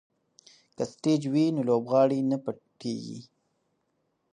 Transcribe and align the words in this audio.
که 0.75 0.83
سټیج 0.91 1.21
وي 1.33 1.45
نو 1.55 1.61
لوبغاړی 1.69 2.19
نه 2.31 2.37
پټیږي. 2.43 3.19